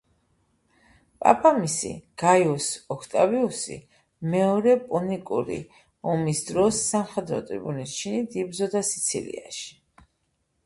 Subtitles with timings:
[1.23, 1.89] პაპამისი,
[2.21, 3.75] გაიუს ოქტავიუსი,
[4.35, 5.57] მეორე პუნიკური
[6.13, 9.69] ომის დროს, სამხედრო ტრიბუნის ჩინით იბრძოდა სიცილიაში.